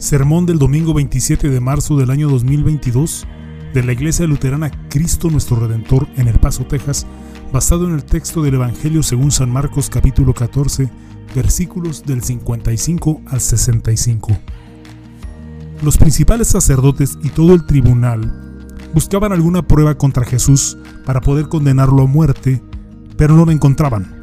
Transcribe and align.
Sermón 0.00 0.46
del 0.46 0.58
domingo 0.58 0.94
27 0.94 1.50
de 1.50 1.60
marzo 1.60 1.94
del 1.94 2.10
año 2.10 2.30
2022 2.30 3.26
de 3.74 3.82
la 3.82 3.92
Iglesia 3.92 4.26
Luterana 4.26 4.70
Cristo 4.88 5.28
nuestro 5.28 5.56
Redentor 5.56 6.08
en 6.16 6.26
El 6.26 6.40
Paso, 6.40 6.64
Texas, 6.64 7.06
basado 7.52 7.86
en 7.86 7.92
el 7.92 8.04
texto 8.04 8.42
del 8.42 8.54
Evangelio 8.54 9.02
según 9.02 9.30
San 9.30 9.50
Marcos 9.50 9.90
capítulo 9.90 10.32
14, 10.32 10.88
versículos 11.34 12.02
del 12.06 12.22
55 12.22 13.20
al 13.26 13.42
65. 13.42 14.38
Los 15.82 15.98
principales 15.98 16.48
sacerdotes 16.48 17.18
y 17.22 17.28
todo 17.28 17.52
el 17.52 17.66
tribunal 17.66 18.66
buscaban 18.94 19.32
alguna 19.32 19.68
prueba 19.68 19.98
contra 19.98 20.24
Jesús 20.24 20.78
para 21.04 21.20
poder 21.20 21.48
condenarlo 21.50 22.04
a 22.04 22.06
muerte, 22.06 22.62
pero 23.18 23.36
no 23.36 23.44
lo 23.44 23.52
encontraban. 23.52 24.18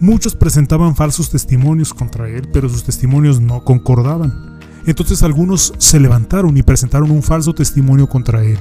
Muchos 0.00 0.36
presentaban 0.36 0.94
falsos 0.94 1.30
testimonios 1.30 1.94
contra 1.94 2.28
él, 2.28 2.50
pero 2.52 2.68
sus 2.68 2.84
testimonios 2.84 3.40
no 3.40 3.64
concordaban. 3.64 4.45
Entonces 4.86 5.22
algunos 5.22 5.74
se 5.78 6.00
levantaron 6.00 6.56
y 6.56 6.62
presentaron 6.62 7.10
un 7.10 7.22
falso 7.22 7.52
testimonio 7.52 8.08
contra 8.08 8.44
él. 8.44 8.58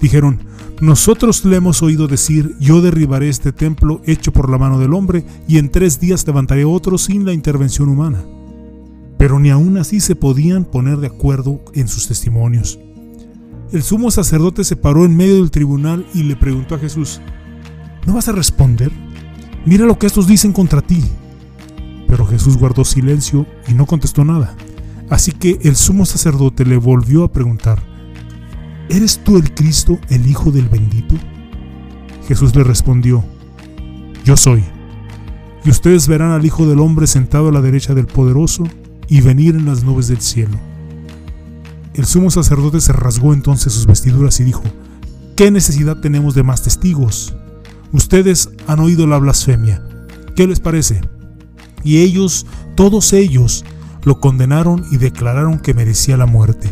Dijeron, 0.00 0.40
nosotros 0.80 1.44
le 1.44 1.56
hemos 1.56 1.82
oído 1.82 2.08
decir, 2.08 2.56
yo 2.58 2.80
derribaré 2.80 3.28
este 3.28 3.52
templo 3.52 4.00
hecho 4.04 4.32
por 4.32 4.48
la 4.48 4.58
mano 4.58 4.78
del 4.78 4.94
hombre 4.94 5.24
y 5.46 5.58
en 5.58 5.70
tres 5.70 6.00
días 6.00 6.26
levantaré 6.26 6.64
otro 6.64 6.96
sin 6.96 7.24
la 7.24 7.32
intervención 7.32 7.88
humana. 7.88 8.24
Pero 9.18 9.38
ni 9.38 9.50
aún 9.50 9.76
así 9.76 10.00
se 10.00 10.16
podían 10.16 10.64
poner 10.64 10.98
de 10.98 11.08
acuerdo 11.08 11.62
en 11.74 11.88
sus 11.88 12.08
testimonios. 12.08 12.78
El 13.72 13.82
sumo 13.82 14.10
sacerdote 14.10 14.64
se 14.64 14.76
paró 14.76 15.04
en 15.04 15.16
medio 15.16 15.36
del 15.36 15.50
tribunal 15.50 16.06
y 16.14 16.22
le 16.22 16.34
preguntó 16.34 16.74
a 16.74 16.78
Jesús, 16.78 17.20
¿no 18.06 18.14
vas 18.14 18.28
a 18.28 18.32
responder? 18.32 18.90
Mira 19.66 19.84
lo 19.84 19.98
que 19.98 20.06
estos 20.06 20.26
dicen 20.26 20.52
contra 20.52 20.80
ti. 20.80 21.04
Pero 22.08 22.26
Jesús 22.26 22.56
guardó 22.56 22.84
silencio 22.84 23.46
y 23.68 23.74
no 23.74 23.86
contestó 23.86 24.24
nada. 24.24 24.56
Así 25.10 25.32
que 25.32 25.58
el 25.62 25.76
sumo 25.76 26.06
sacerdote 26.06 26.64
le 26.64 26.76
volvió 26.76 27.24
a 27.24 27.32
preguntar, 27.32 27.82
¿Eres 28.88 29.20
tú 29.22 29.36
el 29.36 29.52
Cristo, 29.54 29.98
el 30.08 30.26
Hijo 30.26 30.50
del 30.50 30.68
bendito? 30.68 31.14
Jesús 32.26 32.54
le 32.56 32.64
respondió, 32.64 33.24
Yo 34.24 34.36
soy. 34.36 34.64
Y 35.64 35.70
ustedes 35.70 36.08
verán 36.08 36.30
al 36.30 36.46
Hijo 36.46 36.66
del 36.66 36.80
Hombre 36.80 37.06
sentado 37.06 37.48
a 37.48 37.52
la 37.52 37.60
derecha 37.60 37.94
del 37.94 38.06
Poderoso 38.06 38.64
y 39.08 39.20
venir 39.20 39.56
en 39.56 39.66
las 39.66 39.84
nubes 39.84 40.08
del 40.08 40.20
cielo. 40.20 40.58
El 41.94 42.04
sumo 42.04 42.30
sacerdote 42.30 42.80
se 42.80 42.92
rasgó 42.92 43.34
entonces 43.34 43.72
sus 43.72 43.86
vestiduras 43.86 44.40
y 44.40 44.44
dijo, 44.44 44.62
¿qué 45.36 45.50
necesidad 45.50 46.00
tenemos 46.00 46.34
de 46.34 46.44
más 46.44 46.62
testigos? 46.62 47.34
Ustedes 47.92 48.50
han 48.68 48.78
oído 48.78 49.06
la 49.06 49.18
blasfemia. 49.18 49.82
¿Qué 50.36 50.46
les 50.46 50.60
parece? 50.60 51.00
Y 51.82 51.98
ellos, 51.98 52.46
todos 52.76 53.12
ellos, 53.12 53.64
lo 54.04 54.20
condenaron 54.20 54.84
y 54.90 54.96
declararon 54.96 55.58
que 55.58 55.74
merecía 55.74 56.16
la 56.16 56.26
muerte. 56.26 56.70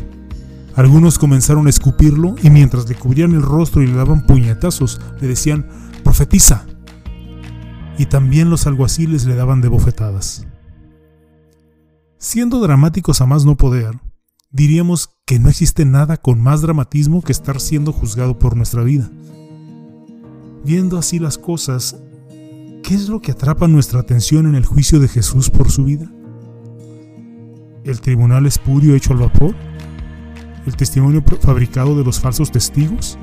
Algunos 0.75 1.19
comenzaron 1.19 1.67
a 1.67 1.71
escupirlo 1.71 2.37
y 2.43 2.51
mientras 2.51 2.89
le 2.89 2.95
cubrían 2.95 3.33
el 3.33 3.43
rostro 3.43 3.83
y 3.83 3.87
le 3.87 3.95
daban 3.95 4.25
puñetazos, 4.25 5.01
le 5.21 5.27
decían, 5.27 5.67
profetiza. 6.05 6.67
Y 7.99 8.07
también 8.07 8.49
los 8.49 8.67
alguaciles 8.67 9.25
le 9.25 9.35
daban 9.35 9.61
de 9.61 9.69
bofetadas. 9.69 10.47
Siendo 12.19 12.61
dramáticos 12.61 13.21
a 13.21 13.27
más 13.27 13.45
no 13.45 13.57
poder, 13.57 13.99
diríamos 14.51 15.11
que 15.27 15.39
no 15.39 15.49
existe 15.49 15.85
nada 15.85 16.17
con 16.17 16.41
más 16.41 16.63
dramatismo 16.63 17.23
que 17.23 17.33
estar 17.33 17.61
siendo 17.61 17.93
juzgado 17.93 18.39
por 18.39 18.57
nuestra 18.57 18.83
vida. 18.85 19.11
Viendo 20.65 20.99
así 20.99 21.19
las 21.19 21.39
cosas, 21.39 21.97
¿qué 22.83 22.95
es 22.95 23.09
lo 23.09 23.21
que 23.21 23.33
atrapa 23.33 23.69
nuestra 23.69 24.01
atención 24.01 24.47
en 24.47 24.55
el 24.55 24.65
juicio 24.65 25.01
de 25.01 25.09
Jesús 25.09 25.51
por 25.51 25.71
su 25.71 25.85
vida? 25.85 26.11
El 27.85 28.01
tribunal 28.01 28.47
espurio 28.47 28.95
hecho 28.95 29.13
al 29.13 29.21
vapor, 29.21 29.55
el 30.67 30.77
testimonio 30.77 31.23
fabricado 31.41 31.97
de 31.97 32.05
los 32.05 32.21
falsos 32.21 32.51
testigos, 32.51 33.19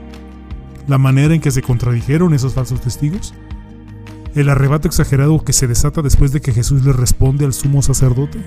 la 0.88 0.98
manera 0.98 1.34
en 1.34 1.42
que 1.42 1.52
se 1.52 1.62
contradijeron 1.62 2.34
esos 2.34 2.54
falsos 2.54 2.82
testigos, 2.82 3.34
el 4.36 4.50
arrebato 4.50 4.88
exagerado 4.88 5.44
que 5.44 5.54
se 5.54 5.68
desata 5.68 6.02
después 6.02 6.32
de 6.32 6.42
que 6.42 6.54
Jesús 6.54 6.84
le 6.84 6.94
responde 6.94 7.46
al 7.46 7.54
sumo 7.54 7.82
sacerdote, 7.82 8.40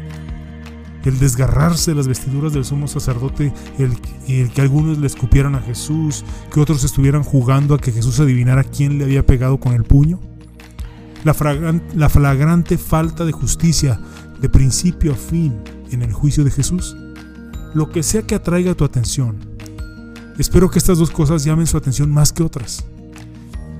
el 1.09 1.19
desgarrarse 1.19 1.95
las 1.95 2.07
vestiduras 2.07 2.53
del 2.53 2.65
sumo 2.65 2.87
sacerdote, 2.87 3.53
el, 3.79 3.97
el, 4.29 4.51
que 4.51 4.61
algunos 4.61 4.99
le 4.99 5.07
escupieran 5.07 5.55
a 5.55 5.61
Jesús, 5.61 6.25
que 6.53 6.61
otros 6.61 6.85
estuvieran 6.85 7.23
jugando 7.23 7.75
a 7.75 7.79
que 7.79 7.93
Jesús 7.93 8.21
adivinara 8.21 8.63
quién 8.63 8.99
le 8.99 9.05
había 9.05 9.27
pegado 9.27 9.59
con 9.59 9.73
el 9.73 9.85
puño, 9.85 10.21
la, 11.25 11.35
la 11.95 12.09
flagrante 12.09 12.79
falta 12.79 13.25
de 13.25 13.33
justicia 13.33 14.01
de 14.41 14.49
principio 14.49 15.13
a 15.13 15.17
fin 15.17 15.55
en 15.91 16.03
el 16.03 16.13
juicio 16.13 16.45
de 16.45 16.51
Jesús? 16.51 16.97
Lo 17.75 17.91
que 17.91 18.03
sea 18.03 18.23
que 18.23 18.35
atraiga 18.35 18.75
tu 18.75 18.85
atención. 18.85 19.37
Espero 20.39 20.71
que 20.71 20.79
estas 20.79 20.99
dos 20.99 21.11
cosas 21.11 21.45
llamen 21.45 21.67
su 21.67 21.77
atención 21.77 22.11
más 22.11 22.33
que 22.33 22.43
otras. 22.43 22.85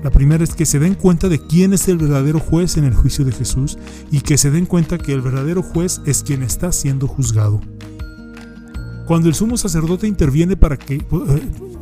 La 0.03 0.11
primera 0.11 0.43
es 0.43 0.55
que 0.55 0.65
se 0.65 0.79
den 0.79 0.95
cuenta 0.95 1.27
de 1.27 1.39
quién 1.39 1.73
es 1.73 1.87
el 1.87 1.97
verdadero 1.97 2.39
juez 2.39 2.77
en 2.77 2.85
el 2.85 2.93
juicio 2.93 3.25
de 3.25 3.33
Jesús 3.33 3.77
y 4.11 4.21
que 4.21 4.37
se 4.37 4.49
den 4.49 4.65
cuenta 4.65 4.97
que 4.97 5.13
el 5.13 5.21
verdadero 5.21 5.61
juez 5.61 6.01
es 6.05 6.23
quien 6.23 6.41
está 6.41 6.71
siendo 6.71 7.07
juzgado. 7.07 7.59
Cuando 9.05 9.27
el 9.27 9.35
sumo 9.35 9.57
sacerdote 9.57 10.07
interviene 10.07 10.55
para 10.55 10.77
que 10.77 10.95
eh, 10.95 11.03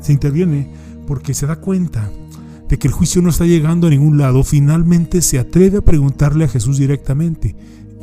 se 0.01 0.13
interviene 0.13 0.71
porque 1.05 1.33
se 1.33 1.45
da 1.45 1.57
cuenta 1.57 2.09
de 2.67 2.79
que 2.79 2.87
el 2.87 2.93
juicio 2.93 3.21
no 3.21 3.29
está 3.29 3.45
llegando 3.45 3.87
a 3.87 3.89
ningún 3.89 4.17
lado, 4.17 4.43
finalmente 4.43 5.21
se 5.21 5.37
atreve 5.37 5.77
a 5.77 5.81
preguntarle 5.81 6.45
a 6.45 6.49
Jesús 6.49 6.77
directamente, 6.77 7.55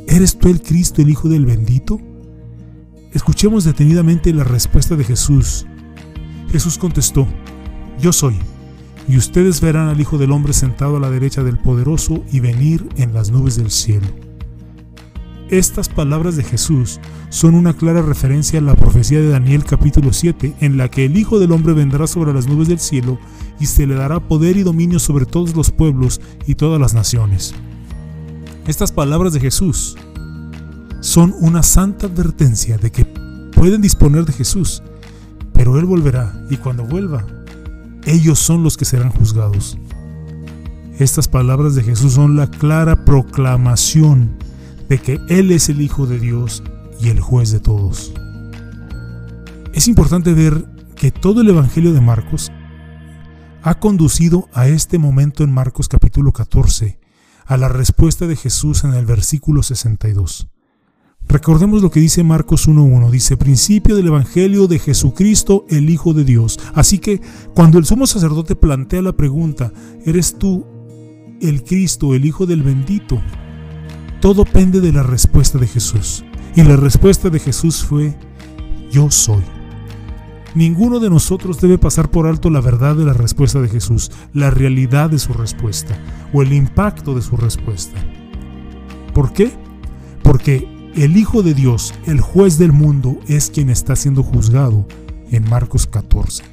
¿Eres 0.07 0.37
tú 0.37 0.49
el 0.49 0.61
Cristo, 0.61 1.01
el 1.01 1.09
Hijo 1.09 1.29
del 1.29 1.45
bendito? 1.45 1.99
Escuchemos 3.11 3.63
detenidamente 3.63 4.33
la 4.33 4.43
respuesta 4.43 4.95
de 4.95 5.03
Jesús. 5.03 5.65
Jesús 6.51 6.77
contestó, 6.77 7.27
Yo 7.99 8.13
soy, 8.13 8.35
y 9.07 9.17
ustedes 9.17 9.61
verán 9.61 9.87
al 9.89 9.99
Hijo 9.99 10.17
del 10.17 10.31
Hombre 10.31 10.53
sentado 10.53 10.97
a 10.97 10.99
la 10.99 11.09
derecha 11.09 11.43
del 11.43 11.57
Poderoso 11.57 12.23
y 12.31 12.39
venir 12.39 12.87
en 12.97 13.13
las 13.13 13.31
nubes 13.31 13.55
del 13.55 13.71
cielo. 13.71 14.07
Estas 15.49 15.89
palabras 15.89 16.35
de 16.35 16.43
Jesús 16.43 16.99
son 17.29 17.55
una 17.55 17.73
clara 17.73 18.01
referencia 18.01 18.59
a 18.59 18.63
la 18.63 18.75
profecía 18.75 19.19
de 19.19 19.29
Daniel 19.29 19.63
capítulo 19.63 20.13
7, 20.13 20.55
en 20.59 20.77
la 20.77 20.89
que 20.89 21.05
el 21.05 21.17
Hijo 21.17 21.39
del 21.39 21.51
Hombre 21.51 21.73
vendrá 21.73 22.07
sobre 22.07 22.33
las 22.33 22.47
nubes 22.47 22.67
del 22.67 22.79
cielo 22.79 23.19
y 23.59 23.65
se 23.65 23.87
le 23.87 23.95
dará 23.95 24.19
poder 24.19 24.57
y 24.57 24.63
dominio 24.63 24.99
sobre 24.99 25.25
todos 25.25 25.55
los 25.55 25.71
pueblos 25.71 26.21
y 26.47 26.55
todas 26.55 26.79
las 26.79 26.93
naciones. 26.93 27.55
Estas 28.67 28.91
palabras 28.91 29.31
de 29.33 29.39
Jesús 29.39 29.95
son 30.99 31.35
una 31.39 31.61
santa 31.61 32.07
advertencia 32.07 32.79
de 32.79 32.91
que 32.91 33.05
pueden 33.53 33.79
disponer 33.79 34.25
de 34.25 34.33
Jesús, 34.33 34.81
pero 35.53 35.77
Él 35.77 35.85
volverá 35.85 36.33
y 36.49 36.57
cuando 36.57 36.83
vuelva, 36.83 37.27
ellos 38.05 38.39
son 38.39 38.63
los 38.63 38.75
que 38.75 38.85
serán 38.85 39.11
juzgados. 39.11 39.77
Estas 40.97 41.27
palabras 41.27 41.75
de 41.75 41.83
Jesús 41.83 42.13
son 42.13 42.35
la 42.35 42.47
clara 42.47 43.05
proclamación 43.05 44.31
de 44.89 44.97
que 44.97 45.19
Él 45.29 45.51
es 45.51 45.69
el 45.69 45.81
Hijo 45.81 46.07
de 46.07 46.19
Dios 46.19 46.63
y 46.99 47.09
el 47.09 47.19
juez 47.19 47.51
de 47.51 47.59
todos. 47.59 48.13
Es 49.73 49.87
importante 49.87 50.33
ver 50.33 50.65
que 50.95 51.11
todo 51.11 51.41
el 51.41 51.49
Evangelio 51.49 51.93
de 51.93 52.01
Marcos 52.01 52.51
ha 53.61 53.75
conducido 53.79 54.49
a 54.53 54.67
este 54.67 54.97
momento 54.97 55.43
en 55.43 55.51
Marcos 55.51 55.87
capítulo 55.87 56.31
14, 56.31 57.04
a 57.45 57.57
la 57.57 57.67
respuesta 57.67 58.27
de 58.27 58.35
Jesús 58.35 58.83
en 58.83 58.93
el 58.93 59.05
versículo 59.05 59.63
62. 59.63 60.47
Recordemos 61.27 61.81
lo 61.81 61.89
que 61.89 61.99
dice 61.99 62.23
Marcos 62.23 62.67
1.1. 62.67 63.09
Dice, 63.09 63.35
principio 63.35 63.95
del 63.95 64.07
Evangelio 64.07 64.67
de 64.67 64.79
Jesucristo, 64.79 65.65
el 65.69 65.89
Hijo 65.89 66.13
de 66.13 66.23
Dios. 66.23 66.59
Así 66.73 66.99
que 66.99 67.19
cuando 67.55 67.79
el 67.79 67.85
sumo 67.85 68.05
sacerdote 68.05 68.55
plantea 68.55 69.01
la 69.01 69.13
pregunta, 69.13 69.71
¿eres 70.05 70.37
tú 70.37 70.65
el 71.41 71.63
Cristo, 71.63 72.13
el 72.13 72.25
Hijo 72.25 72.45
del 72.45 72.61
bendito? 72.61 73.21
Todo 74.21 74.45
pende 74.45 74.81
de 74.81 74.91
la 74.91 75.03
respuesta 75.03 75.57
de 75.57 75.67
Jesús. 75.67 76.23
Y 76.55 76.63
la 76.63 76.77
respuesta 76.77 77.29
de 77.29 77.39
Jesús 77.39 77.83
fue, 77.83 78.17
yo 78.91 79.09
soy. 79.09 79.43
Ninguno 80.55 81.01
de 81.01 81.09
nosotros 81.09 81.59
debe 81.59 81.77
pasar 81.77 82.09
por 82.09 82.27
alto 82.27 82.49
la 82.49 82.61
verdad 82.61 82.95
de 82.95 83.03
la 83.03 83.11
respuesta 83.11 83.59
de 83.59 83.67
Jesús, 83.67 84.09
la 84.33 84.49
realidad 84.49 85.09
de 85.09 85.19
su 85.19 85.33
respuesta 85.33 85.99
o 86.31 86.41
el 86.41 86.53
impacto 86.53 87.13
de 87.13 87.21
su 87.21 87.35
respuesta. 87.35 88.01
¿Por 89.13 89.33
qué? 89.33 89.51
Porque 90.23 90.65
el 90.95 91.17
Hijo 91.17 91.43
de 91.43 91.53
Dios, 91.53 91.93
el 92.05 92.21
juez 92.21 92.57
del 92.57 92.71
mundo, 92.71 93.19
es 93.27 93.49
quien 93.49 93.69
está 93.69 93.97
siendo 93.97 94.23
juzgado 94.23 94.87
en 95.29 95.43
Marcos 95.49 95.87
14. 95.87 96.43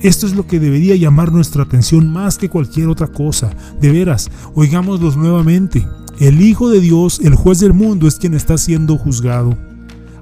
Esto 0.00 0.26
es 0.26 0.34
lo 0.34 0.48
que 0.48 0.58
debería 0.58 0.96
llamar 0.96 1.30
nuestra 1.30 1.62
atención 1.62 2.12
más 2.12 2.36
que 2.36 2.48
cualquier 2.48 2.88
otra 2.88 3.06
cosa. 3.06 3.50
De 3.80 3.92
veras, 3.92 4.28
oigámoslos 4.54 5.16
nuevamente. 5.16 5.86
El 6.18 6.42
Hijo 6.42 6.68
de 6.68 6.80
Dios, 6.80 7.20
el 7.22 7.36
juez 7.36 7.60
del 7.60 7.74
mundo, 7.74 8.08
es 8.08 8.16
quien 8.16 8.34
está 8.34 8.58
siendo 8.58 8.98
juzgado. 8.98 9.56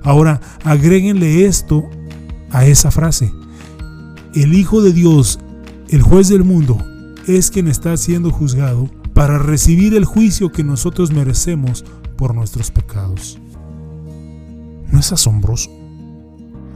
Ahora, 0.02 0.42
agréguenle 0.62 1.46
esto 1.46 1.88
a 2.56 2.64
esa 2.64 2.90
frase. 2.90 3.34
El 4.34 4.54
Hijo 4.54 4.80
de 4.80 4.94
Dios, 4.94 5.38
el 5.90 6.00
juez 6.00 6.28
del 6.28 6.42
mundo, 6.42 6.82
es 7.26 7.50
quien 7.50 7.68
está 7.68 7.94
siendo 7.98 8.30
juzgado 8.30 8.88
para 9.12 9.36
recibir 9.38 9.94
el 9.94 10.06
juicio 10.06 10.50
que 10.50 10.64
nosotros 10.64 11.12
merecemos 11.12 11.84
por 12.16 12.34
nuestros 12.34 12.70
pecados. 12.70 13.38
¿No 14.90 14.98
es 14.98 15.12
asombroso? 15.12 15.70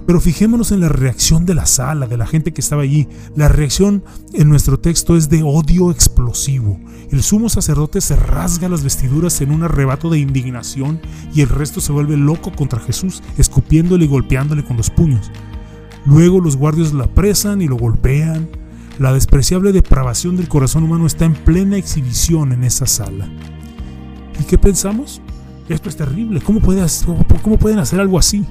Pero 0.06 0.20
fijémonos 0.20 0.70
en 0.70 0.80
la 0.80 0.90
reacción 0.90 1.46
de 1.46 1.54
la 1.54 1.64
sala, 1.64 2.06
de 2.06 2.18
la 2.18 2.26
gente 2.26 2.52
que 2.52 2.60
estaba 2.60 2.82
allí. 2.82 3.08
La 3.34 3.48
reacción 3.48 4.04
en 4.34 4.50
nuestro 4.50 4.80
texto 4.80 5.16
es 5.16 5.30
de 5.30 5.42
odio 5.42 5.90
explosivo. 5.90 6.78
El 7.10 7.22
sumo 7.22 7.48
sacerdote 7.48 8.02
se 8.02 8.16
rasga 8.16 8.68
las 8.68 8.82
vestiduras 8.82 9.40
en 9.40 9.50
un 9.50 9.62
arrebato 9.62 10.10
de 10.10 10.18
indignación 10.18 11.00
y 11.32 11.40
el 11.40 11.48
resto 11.48 11.80
se 11.80 11.92
vuelve 11.92 12.18
loco 12.18 12.52
contra 12.52 12.80
Jesús, 12.80 13.22
escupiéndole 13.38 14.04
y 14.04 14.08
golpeándole 14.08 14.62
con 14.62 14.76
los 14.76 14.90
puños. 14.90 15.30
Luego 16.06 16.40
los 16.40 16.56
guardias 16.56 16.92
la 16.92 17.04
apresan 17.04 17.62
y 17.62 17.68
lo 17.68 17.76
golpean. 17.76 18.48
La 18.98 19.12
despreciable 19.12 19.72
depravación 19.72 20.36
del 20.36 20.48
corazón 20.48 20.84
humano 20.84 21.06
está 21.06 21.24
en 21.24 21.34
plena 21.34 21.76
exhibición 21.76 22.52
en 22.52 22.64
esa 22.64 22.86
sala. 22.86 23.28
¿Y 24.38 24.44
qué 24.44 24.58
pensamos? 24.58 25.20
Esto 25.68 25.88
es 25.88 25.96
terrible. 25.96 26.40
¿Cómo, 26.40 26.60
¿Cómo 27.42 27.58
pueden 27.58 27.78
hacer 27.78 28.00
algo 28.00 28.18
así? 28.18 28.44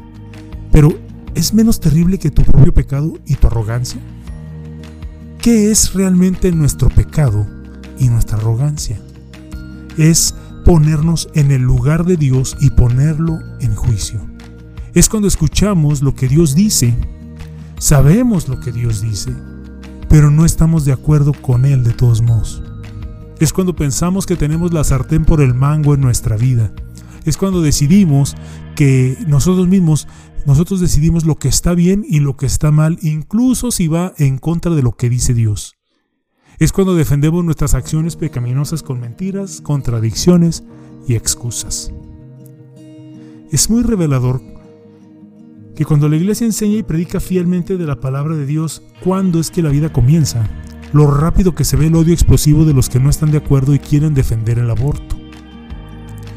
Pero 0.71 0.97
¿es 1.35 1.53
menos 1.53 1.79
terrible 1.79 2.17
que 2.17 2.31
tu 2.31 2.43
propio 2.43 2.73
pecado 2.73 3.13
y 3.25 3.35
tu 3.35 3.47
arrogancia? 3.47 3.99
¿Qué 5.41 5.71
es 5.71 5.93
realmente 5.93 6.51
nuestro 6.51 6.89
pecado 6.89 7.47
y 7.97 8.09
nuestra 8.09 8.37
arrogancia? 8.37 8.99
Es 9.97 10.35
ponernos 10.65 11.29
en 11.33 11.51
el 11.51 11.61
lugar 11.61 12.05
de 12.05 12.17
Dios 12.17 12.55
y 12.59 12.69
ponerlo 12.69 13.39
en 13.59 13.75
juicio. 13.75 14.21
Es 14.93 15.09
cuando 15.09 15.27
escuchamos 15.27 16.01
lo 16.01 16.15
que 16.15 16.27
Dios 16.27 16.55
dice, 16.55 16.95
sabemos 17.79 18.47
lo 18.47 18.59
que 18.59 18.71
Dios 18.71 19.01
dice, 19.01 19.33
pero 20.07 20.29
no 20.29 20.45
estamos 20.45 20.85
de 20.85 20.91
acuerdo 20.91 21.33
con 21.33 21.65
Él 21.65 21.83
de 21.83 21.93
todos 21.93 22.21
modos. 22.21 22.61
Es 23.39 23.53
cuando 23.53 23.75
pensamos 23.75 24.25
que 24.25 24.35
tenemos 24.35 24.73
la 24.73 24.83
sartén 24.83 25.25
por 25.25 25.41
el 25.41 25.53
mango 25.53 25.93
en 25.93 26.01
nuestra 26.01 26.35
vida. 26.35 26.73
Es 27.25 27.37
cuando 27.37 27.61
decidimos 27.61 28.35
que 28.75 29.17
nosotros 29.27 29.67
mismos 29.67 30.07
nosotros 30.45 30.79
decidimos 30.79 31.25
lo 31.25 31.35
que 31.35 31.49
está 31.49 31.73
bien 31.73 32.05
y 32.07 32.21
lo 32.21 32.37
que 32.37 32.45
está 32.45 32.71
mal, 32.71 32.97
incluso 33.01 33.71
si 33.71 33.87
va 33.87 34.13
en 34.17 34.37
contra 34.37 34.73
de 34.73 34.81
lo 34.81 34.93
que 34.93 35.09
dice 35.09 35.33
Dios. 35.33 35.75
Es 36.59 36.71
cuando 36.71 36.95
defendemos 36.95 37.43
nuestras 37.43 37.73
acciones 37.73 38.15
pecaminosas 38.15 38.81
con 38.81 38.99
mentiras, 38.99 39.61
contradicciones 39.61 40.63
y 41.07 41.15
excusas. 41.15 41.91
Es 43.51 43.69
muy 43.69 43.83
revelador 43.83 44.41
que 45.79 45.85
cuando 45.85 46.09
la 46.09 46.17
iglesia 46.17 46.45
enseña 46.45 46.75
y 46.75 46.83
predica 46.83 47.21
fielmente 47.21 47.77
de 47.77 47.85
la 47.85 48.01
palabra 48.01 48.35
de 48.35 48.45
Dios, 48.45 48.83
cuándo 49.01 49.39
es 49.39 49.49
que 49.49 49.61
la 49.61 49.69
vida 49.69 49.93
comienza, 49.93 50.45
lo 50.91 51.09
rápido 51.09 51.55
que 51.55 51.63
se 51.63 51.77
ve 51.77 51.87
el 51.87 51.95
odio 51.95 52.13
explosivo 52.13 52.65
de 52.65 52.73
los 52.73 52.89
que 52.89 52.99
no 52.99 53.09
están 53.09 53.31
de 53.31 53.37
acuerdo 53.37 53.73
y 53.73 53.79
quieren 53.79 54.13
defender 54.13 54.59
el 54.59 54.69
aborto. 54.69 55.15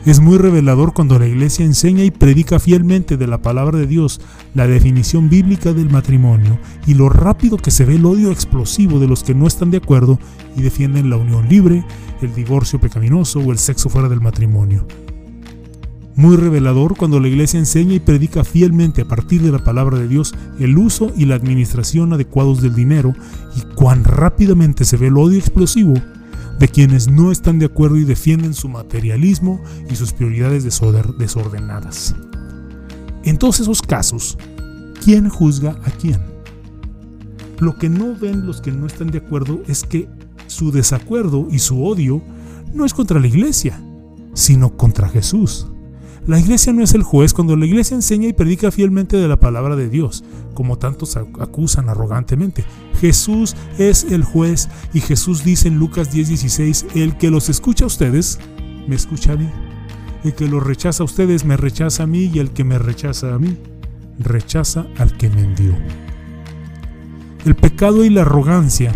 Es 0.07 0.21
muy 0.21 0.39
revelador 0.39 0.93
cuando 0.93 1.19
la 1.19 1.27
iglesia 1.27 1.65
enseña 1.65 2.05
y 2.05 2.13
predica 2.13 2.61
fielmente 2.61 3.17
de 3.17 3.27
la 3.27 3.43
palabra 3.43 3.79
de 3.79 3.89
Dios 3.89 4.21
la 4.55 4.69
definición 4.69 5.29
bíblica 5.29 5.73
del 5.73 5.91
matrimonio 5.91 6.61
y 6.87 6.95
lo 6.95 7.09
rápido 7.09 7.57
que 7.57 7.73
se 7.73 7.85
ve 7.85 7.97
el 7.97 8.07
odio 8.07 8.31
explosivo 8.31 9.01
de 9.01 9.09
los 9.09 9.25
que 9.25 9.35
no 9.35 9.49
están 9.49 9.73
de 9.73 9.79
acuerdo 9.79 10.21
y 10.57 10.63
defienden 10.63 11.11
la 11.11 11.17
unión 11.17 11.49
libre, 11.49 11.85
el 12.21 12.33
divorcio 12.33 12.79
pecaminoso 12.79 13.41
o 13.41 13.51
el 13.51 13.59
sexo 13.59 13.89
fuera 13.89 14.09
del 14.09 14.21
matrimonio. 14.21 14.87
Muy 16.15 16.37
revelador 16.37 16.97
cuando 16.97 17.21
la 17.21 17.29
iglesia 17.29 17.59
enseña 17.59 17.95
y 17.95 18.01
predica 18.01 18.45
fielmente 18.45 19.03
a 19.03 19.09
partir 19.09 19.43
de 19.43 19.51
la 19.51 19.65
palabra 19.65 19.99
de 19.99 20.09
Dios 20.09 20.35
el 20.59 20.77
uso 20.77 21.11
y 21.17 21.25
la 21.25 21.37
administración 21.37 22.13
adecuados 22.13 22.61
del 22.61 22.75
dinero 22.75 23.15
y 23.57 23.63
cuán 23.75 24.05
rápidamente 24.05 24.85
se 24.85 24.99
ve 24.99 25.07
el 25.07 25.17
odio 25.17 25.39
explosivo 25.39 25.95
de 26.59 26.69
quienes 26.69 27.11
no 27.11 27.33
están 27.33 27.59
de 27.59 27.67
acuerdo 27.67 27.97
y 27.97 28.05
defienden 28.05 28.53
su 28.53 28.69
materialismo 28.69 29.61
y 29.91 29.97
sus 29.97 30.13
prioridades 30.13 30.65
desordenadas. 30.65 32.15
En 33.25 33.39
todos 33.39 33.61
esos 33.61 33.81
casos, 33.81 34.37
¿quién 35.03 35.29
juzga 35.31 35.77
a 35.85 35.91
quién? 35.91 36.21
Lo 37.59 37.79
que 37.79 37.89
no 37.89 38.15
ven 38.15 38.47
los 38.47 38.61
que 38.61 38.71
no 38.71 38.87
están 38.87 39.11
de 39.11 39.19
acuerdo 39.19 39.63
es 39.67 39.83
que 39.83 40.09
su 40.47 40.73
desacuerdo 40.73 41.49
y 41.51 41.59
su 41.59 41.85
odio 41.85 42.23
no 42.75 42.85
es 42.85 42.93
contra 42.93 43.19
la 43.19 43.27
iglesia, 43.27 43.81
sino 44.35 44.77
contra 44.77 45.09
Jesús. 45.09 45.72
La 46.25 46.39
iglesia 46.39 46.73
no 46.73 46.85
es 46.85 46.95
el 46.95 47.03
juez 47.03 47.35
cuando 47.35 47.57
la 47.57 47.67
iglesia 47.67 47.97
enseña 47.97 48.29
y 48.29 48.33
predica 48.33 48.71
fielmente 48.71 49.17
de 49.17 49.27
la 49.27 49.41
palabra 49.41 49.75
de 49.75 49.89
Dios, 49.89 50.23
como 50.55 50.79
tantos 50.79 51.17
acusan 51.17 51.89
arrogantemente. 51.89 52.65
Jesús 53.01 53.57
es 53.77 54.05
el 54.05 54.23
juez 54.23 54.69
y 54.95 55.01
Jesús 55.01 55.43
dice 55.43 55.67
en 55.67 55.79
Lucas 55.79 56.15
10:16, 56.15 56.87
el 56.95 57.17
que 57.17 57.31
los 57.31 57.49
escucha 57.49 57.85
a 57.85 57.89
ustedes, 57.89 58.39
me 58.87 58.95
escucha 58.95 59.33
a 59.33 59.37
mí. 59.37 59.49
El 60.23 60.35
que 60.35 60.47
los 60.47 60.63
rechaza 60.63 61.03
a 61.03 61.07
ustedes, 61.07 61.45
me 61.45 61.57
rechaza 61.57 62.05
a 62.05 62.07
mí 62.07 62.31
y 62.33 62.39
el 62.39 62.53
que 62.53 62.63
me 62.63 62.79
rechaza 62.79 63.35
a 63.35 63.39
mí, 63.41 63.57
rechaza 64.21 64.87
al 64.99 65.17
que 65.17 65.29
me 65.29 65.43
envió. 65.43 65.75
El 67.45 67.57
pecado 67.57 68.05
y 68.05 68.11
la 68.11 68.21
arrogancia 68.21 68.93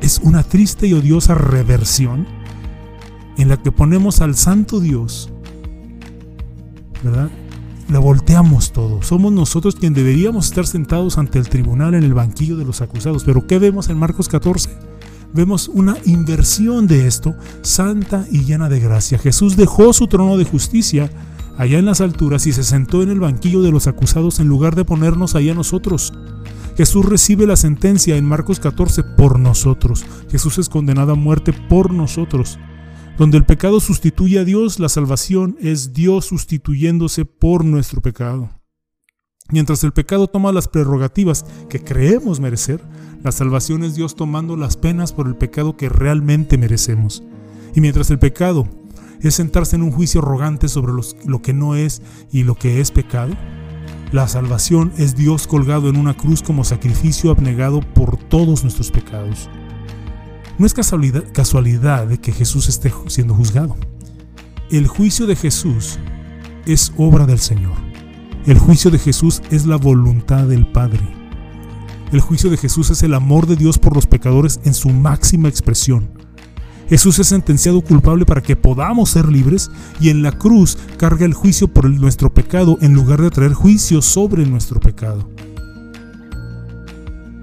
es 0.00 0.20
una 0.22 0.44
triste 0.44 0.86
y 0.86 0.92
odiosa 0.92 1.34
reversión 1.34 2.28
en 3.36 3.48
la 3.48 3.56
que 3.56 3.72
ponemos 3.72 4.20
al 4.20 4.36
santo 4.36 4.78
Dios 4.78 5.32
¿verdad? 7.02 7.30
La 7.88 7.98
volteamos 7.98 8.72
todo. 8.72 9.02
Somos 9.02 9.32
nosotros 9.32 9.74
quien 9.76 9.94
deberíamos 9.94 10.46
estar 10.46 10.66
sentados 10.66 11.16
ante 11.16 11.38
el 11.38 11.48
tribunal 11.48 11.94
en 11.94 12.04
el 12.04 12.12
banquillo 12.12 12.56
de 12.56 12.64
los 12.64 12.82
acusados. 12.82 13.24
Pero 13.24 13.46
¿qué 13.46 13.58
vemos 13.58 13.88
en 13.88 13.98
Marcos 13.98 14.28
14? 14.28 14.70
Vemos 15.32 15.68
una 15.68 15.96
inversión 16.04 16.86
de 16.86 17.06
esto, 17.06 17.34
santa 17.62 18.26
y 18.30 18.44
llena 18.44 18.68
de 18.68 18.80
gracia. 18.80 19.18
Jesús 19.18 19.56
dejó 19.56 19.92
su 19.92 20.06
trono 20.06 20.36
de 20.36 20.44
justicia 20.44 21.10
allá 21.58 21.78
en 21.78 21.86
las 21.86 22.00
alturas 22.00 22.46
y 22.46 22.52
se 22.52 22.64
sentó 22.64 23.02
en 23.02 23.10
el 23.10 23.20
banquillo 23.20 23.62
de 23.62 23.70
los 23.70 23.86
acusados 23.86 24.38
en 24.40 24.48
lugar 24.48 24.74
de 24.74 24.84
ponernos 24.84 25.34
allá 25.34 25.54
nosotros. 25.54 26.12
Jesús 26.76 27.04
recibe 27.04 27.46
la 27.46 27.56
sentencia 27.56 28.16
en 28.16 28.24
Marcos 28.24 28.60
14 28.60 29.02
por 29.02 29.40
nosotros. 29.40 30.04
Jesús 30.30 30.58
es 30.58 30.68
condenado 30.68 31.12
a 31.12 31.16
muerte 31.16 31.52
por 31.68 31.92
nosotros. 31.92 32.58
Donde 33.18 33.36
el 33.36 33.44
pecado 33.44 33.80
sustituye 33.80 34.38
a 34.38 34.44
Dios, 34.44 34.78
la 34.78 34.88
salvación 34.88 35.56
es 35.60 35.92
Dios 35.92 36.26
sustituyéndose 36.26 37.24
por 37.24 37.64
nuestro 37.64 38.00
pecado. 38.00 38.50
Mientras 39.50 39.82
el 39.82 39.92
pecado 39.92 40.28
toma 40.28 40.52
las 40.52 40.68
prerrogativas 40.68 41.44
que 41.68 41.82
creemos 41.82 42.38
merecer, 42.38 42.80
la 43.24 43.32
salvación 43.32 43.82
es 43.82 43.96
Dios 43.96 44.14
tomando 44.14 44.56
las 44.56 44.76
penas 44.76 45.12
por 45.12 45.26
el 45.26 45.34
pecado 45.34 45.76
que 45.76 45.88
realmente 45.88 46.58
merecemos. 46.58 47.24
Y 47.74 47.80
mientras 47.80 48.08
el 48.10 48.20
pecado 48.20 48.68
es 49.20 49.34
sentarse 49.34 49.74
en 49.74 49.82
un 49.82 49.90
juicio 49.90 50.20
arrogante 50.20 50.68
sobre 50.68 50.92
lo 51.26 51.42
que 51.42 51.52
no 51.52 51.74
es 51.74 52.02
y 52.30 52.44
lo 52.44 52.54
que 52.54 52.80
es 52.80 52.92
pecado, 52.92 53.34
la 54.12 54.28
salvación 54.28 54.92
es 54.96 55.16
Dios 55.16 55.48
colgado 55.48 55.88
en 55.88 55.96
una 55.96 56.16
cruz 56.16 56.40
como 56.40 56.62
sacrificio 56.62 57.32
abnegado 57.32 57.80
por 57.80 58.16
todos 58.16 58.62
nuestros 58.62 58.92
pecados. 58.92 59.50
No 60.58 60.66
es 60.66 60.74
casualidad, 60.74 62.06
de 62.06 62.18
que 62.18 62.32
Jesús 62.32 62.68
esté 62.68 62.92
siendo 63.06 63.32
juzgado. 63.32 63.76
El 64.70 64.88
juicio 64.88 65.26
de 65.26 65.36
Jesús 65.36 66.00
es 66.66 66.92
obra 66.96 67.26
del 67.26 67.38
Señor. 67.38 67.76
El 68.44 68.58
juicio 68.58 68.90
de 68.90 68.98
Jesús 68.98 69.40
es 69.50 69.66
la 69.66 69.76
voluntad 69.76 70.48
del 70.48 70.66
Padre. 70.66 71.00
El 72.10 72.20
juicio 72.20 72.50
de 72.50 72.56
Jesús 72.56 72.90
es 72.90 73.04
el 73.04 73.14
amor 73.14 73.46
de 73.46 73.54
Dios 73.54 73.78
por 73.78 73.94
los 73.94 74.06
pecadores 74.06 74.58
en 74.64 74.74
su 74.74 74.88
máxima 74.88 75.48
expresión. 75.48 76.10
Jesús 76.88 77.20
es 77.20 77.28
sentenciado 77.28 77.80
culpable 77.80 78.24
para 78.24 78.42
que 78.42 78.56
podamos 78.56 79.10
ser 79.10 79.28
libres 79.28 79.70
y 80.00 80.08
en 80.08 80.22
la 80.22 80.32
cruz 80.32 80.76
carga 80.96 81.24
el 81.24 81.34
juicio 81.34 81.68
por 81.68 81.88
nuestro 81.88 82.34
pecado 82.34 82.78
en 82.80 82.94
lugar 82.94 83.22
de 83.22 83.30
traer 83.30 83.52
juicio 83.52 84.02
sobre 84.02 84.44
nuestro 84.44 84.80
pecado. 84.80 85.28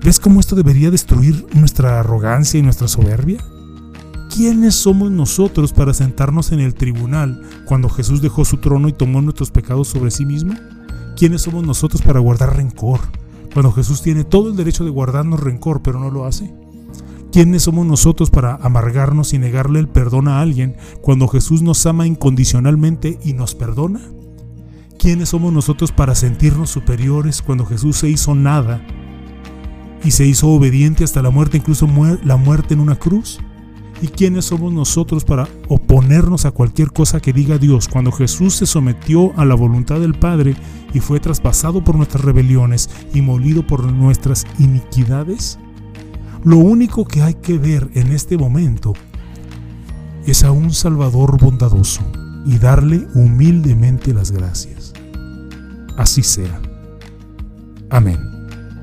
¿Ves 0.05 0.19
cómo 0.19 0.39
esto 0.39 0.55
debería 0.55 0.91
destruir 0.91 1.47
nuestra 1.55 1.99
arrogancia 1.99 2.59
y 2.59 2.61
nuestra 2.61 2.87
soberbia? 2.87 3.43
¿Quiénes 4.29 4.75
somos 4.75 5.09
nosotros 5.09 5.73
para 5.73 5.95
sentarnos 5.95 6.51
en 6.51 6.59
el 6.59 6.75
tribunal 6.75 7.41
cuando 7.65 7.89
Jesús 7.89 8.21
dejó 8.21 8.45
su 8.45 8.57
trono 8.57 8.87
y 8.87 8.93
tomó 8.93 9.23
nuestros 9.23 9.49
pecados 9.49 9.87
sobre 9.87 10.11
sí 10.11 10.23
mismo? 10.23 10.53
¿Quiénes 11.17 11.41
somos 11.41 11.65
nosotros 11.65 12.03
para 12.03 12.19
guardar 12.19 12.55
rencor 12.55 12.99
cuando 13.51 13.71
Jesús 13.71 14.03
tiene 14.03 14.23
todo 14.23 14.51
el 14.51 14.55
derecho 14.55 14.85
de 14.85 14.91
guardarnos 14.91 15.39
rencor 15.39 15.81
pero 15.81 15.99
no 15.99 16.11
lo 16.11 16.25
hace? 16.25 16.53
¿Quiénes 17.31 17.63
somos 17.63 17.87
nosotros 17.87 18.29
para 18.29 18.57
amargarnos 18.57 19.33
y 19.33 19.39
negarle 19.39 19.79
el 19.79 19.87
perdón 19.87 20.27
a 20.27 20.39
alguien 20.39 20.75
cuando 21.01 21.27
Jesús 21.27 21.63
nos 21.63 21.83
ama 21.87 22.05
incondicionalmente 22.05 23.17
y 23.23 23.33
nos 23.33 23.55
perdona? 23.55 24.01
¿Quiénes 24.99 25.29
somos 25.29 25.51
nosotros 25.51 25.91
para 25.91 26.13
sentirnos 26.13 26.69
superiores 26.69 27.41
cuando 27.41 27.65
Jesús 27.65 27.97
se 27.97 28.07
hizo 28.07 28.35
nada 28.35 28.85
y 30.05 30.11
se 30.11 30.25
hizo 30.25 30.49
obediente 30.49 31.03
hasta 31.03 31.23
la 31.23 31.31
muerte, 31.31 31.57
incluso 31.57 31.89
la 32.23 32.37
muerte 32.37 32.75
en 32.75 32.79
una 32.79 32.95
cruz. 32.95 33.39
¿Y 34.01 34.07
quiénes 34.07 34.45
somos 34.45 34.71
nosotros 34.71 35.23
para 35.23 35.47
oponernos 35.67 36.45
a 36.45 36.51
cualquier 36.51 36.91
cosa 36.91 37.21
que 37.21 37.33
diga 37.33 37.57
Dios 37.57 37.87
cuando 37.87 38.11
Jesús 38.11 38.53
se 38.53 38.65
sometió 38.65 39.33
a 39.37 39.45
la 39.45 39.55
voluntad 39.55 39.99
del 39.99 40.13
Padre 40.13 40.55
y 40.93 40.99
fue 40.99 41.19
traspasado 41.19 41.83
por 41.83 41.95
nuestras 41.95 42.23
rebeliones 42.23 42.89
y 43.13 43.21
molido 43.21 43.65
por 43.65 43.91
nuestras 43.91 44.45
iniquidades? 44.59 45.57
Lo 46.43 46.57
único 46.57 47.05
que 47.05 47.23
hay 47.23 47.35
que 47.35 47.57
ver 47.57 47.89
en 47.93 48.11
este 48.11 48.37
momento 48.37 48.93
es 50.27 50.43
a 50.43 50.51
un 50.51 50.71
Salvador 50.71 51.39
bondadoso 51.39 52.01
y 52.45 52.59
darle 52.59 53.07
humildemente 53.15 54.13
las 54.13 54.31
gracias. 54.31 54.93
así 55.97 56.21
sea. 56.21 56.61
Amén. 57.89 58.34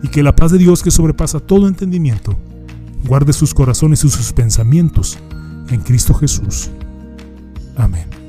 Y 0.02 0.08
que 0.08 0.22
la 0.22 0.34
paz 0.34 0.52
de 0.52 0.58
Dios 0.58 0.82
que 0.82 0.90
sobrepasa 0.90 1.40
todo 1.40 1.68
entendimiento, 1.68 2.36
guarde 3.04 3.32
sus 3.32 3.54
corazones 3.54 4.04
y 4.04 4.10
sus 4.10 4.32
pensamientos 4.32 5.18
en 5.68 5.80
Cristo 5.80 6.14
Jesús. 6.14 6.70
Amén. 7.76 8.21